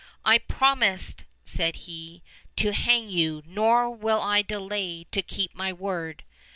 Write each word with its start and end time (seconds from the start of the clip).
"I 0.25 0.39
promised," 0.39 1.25
said 1.45 1.75
he, 1.85 2.23
"to 2.55 2.73
hang 2.73 3.07
you, 3.11 3.43
nor 3.45 3.91
will 3.91 4.19
I 4.19 4.41
delay 4.41 5.03
to 5.11 5.21
keep 5.21 5.53
my 5.53 5.71
word." 5.71 6.23